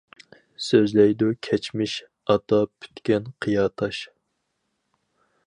[0.67, 1.93] سۆزلەيدۇ كەچمىش
[2.35, 4.01] ئاتا پۈتكەن قىيا تاش.